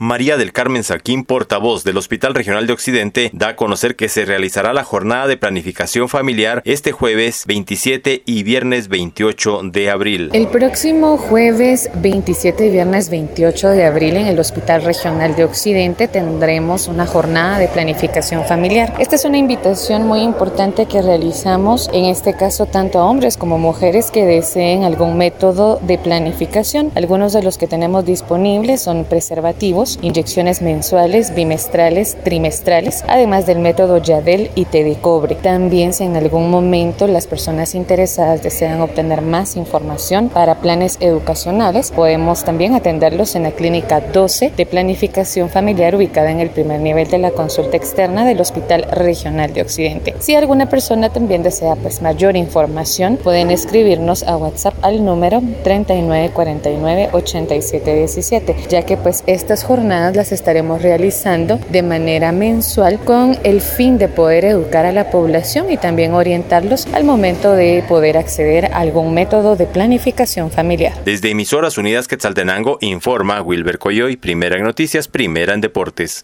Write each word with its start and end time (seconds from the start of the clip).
María 0.00 0.36
del 0.36 0.52
Carmen 0.52 0.84
Saquín, 0.84 1.24
portavoz 1.24 1.82
del 1.82 1.96
Hospital 1.96 2.32
Regional 2.32 2.68
de 2.68 2.72
Occidente, 2.72 3.30
da 3.34 3.48
a 3.48 3.56
conocer 3.56 3.96
que 3.96 4.08
se 4.08 4.24
realizará 4.24 4.72
la 4.72 4.84
jornada 4.84 5.26
de 5.26 5.36
planificación 5.36 6.08
familiar 6.08 6.62
este 6.64 6.92
jueves 6.92 7.42
27 7.48 8.22
y 8.24 8.44
viernes 8.44 8.86
28 8.86 9.62
de 9.64 9.90
abril. 9.90 10.30
El 10.34 10.46
próximo 10.46 11.16
jueves 11.16 11.90
27 11.96 12.66
y 12.66 12.70
viernes 12.70 13.10
28 13.10 13.70
de 13.70 13.86
abril 13.86 14.18
en 14.18 14.28
el 14.28 14.38
Hospital 14.38 14.84
Regional 14.84 15.34
de 15.34 15.42
Occidente 15.42 16.06
tendremos 16.06 16.86
una 16.86 17.04
jornada 17.04 17.58
de 17.58 17.66
planificación 17.66 18.44
familiar. 18.44 18.94
Esta 19.00 19.16
es 19.16 19.24
una 19.24 19.38
invitación 19.38 20.06
muy 20.06 20.20
importante 20.20 20.86
que 20.86 21.02
realizamos, 21.02 21.90
en 21.92 22.04
este 22.04 22.34
caso 22.34 22.66
tanto 22.66 23.00
a 23.00 23.04
hombres 23.04 23.36
como 23.36 23.58
mujeres 23.58 24.12
que 24.12 24.24
deseen 24.24 24.84
algún 24.84 25.18
método 25.18 25.80
de 25.82 25.98
planificación. 25.98 26.92
Algunos 26.94 27.32
de 27.32 27.42
los 27.42 27.58
que 27.58 27.66
tenemos 27.66 28.04
disponibles 28.04 28.80
son 28.80 29.04
preservativos 29.04 29.87
inyecciones 30.02 30.60
mensuales, 30.60 31.34
bimestrales, 31.34 32.16
trimestrales, 32.22 33.04
además 33.08 33.46
del 33.46 33.60
método 33.60 33.98
Yadel 33.98 34.50
y 34.54 34.66
té 34.66 34.84
de 34.84 34.96
cobre. 34.96 35.36
También 35.36 35.92
si 35.92 36.04
en 36.04 36.16
algún 36.16 36.50
momento 36.50 37.06
las 37.06 37.26
personas 37.26 37.74
interesadas 37.74 38.42
desean 38.42 38.80
obtener 38.80 39.22
más 39.22 39.56
información 39.56 40.28
para 40.28 40.56
planes 40.56 40.98
educacionales, 41.00 41.90
podemos 41.90 42.44
también 42.44 42.74
atenderlos 42.74 43.34
en 43.34 43.44
la 43.44 43.52
clínica 43.52 44.00
12 44.00 44.52
de 44.56 44.66
planificación 44.66 45.48
familiar 45.48 45.94
ubicada 45.94 46.30
en 46.30 46.40
el 46.40 46.50
primer 46.50 46.80
nivel 46.80 47.08
de 47.08 47.18
la 47.18 47.30
consulta 47.30 47.76
externa 47.76 48.26
del 48.26 48.40
Hospital 48.40 48.86
Regional 48.90 49.52
de 49.52 49.62
Occidente. 49.62 50.14
Si 50.18 50.34
alguna 50.34 50.68
persona 50.68 51.10
también 51.10 51.42
desea 51.42 51.76
pues 51.76 52.02
mayor 52.02 52.36
información, 52.36 53.16
pueden 53.16 53.50
escribirnos 53.50 54.22
a 54.22 54.36
WhatsApp 54.36 54.74
al 54.82 55.04
número 55.04 55.40
3949 55.62 57.10
8717, 57.12 58.56
ya 58.68 58.82
que 58.82 58.96
pues 58.96 59.22
estas 59.26 59.64
jornadas 59.64 59.77
jornadas 59.78 60.16
las 60.16 60.32
estaremos 60.32 60.82
realizando 60.82 61.60
de 61.70 61.84
manera 61.84 62.32
mensual 62.32 62.98
con 62.98 63.38
el 63.44 63.60
fin 63.60 63.96
de 63.96 64.08
poder 64.08 64.44
educar 64.44 64.84
a 64.86 64.92
la 64.92 65.08
población 65.08 65.70
y 65.70 65.76
también 65.76 66.14
orientarlos 66.14 66.88
al 66.92 67.04
momento 67.04 67.52
de 67.52 67.84
poder 67.88 68.16
acceder 68.16 68.72
a 68.72 68.78
algún 68.78 69.14
método 69.14 69.54
de 69.54 69.66
planificación 69.66 70.50
familiar. 70.50 70.94
Desde 71.04 71.30
Emisoras 71.30 71.78
Unidas 71.78 72.08
Quetzaltenango 72.08 72.78
informa 72.80 73.40
Wilber 73.40 73.78
Coyoy, 73.78 74.16
primera 74.16 74.56
en 74.56 74.64
noticias, 74.64 75.06
primera 75.06 75.54
en 75.54 75.60
deportes. 75.60 76.16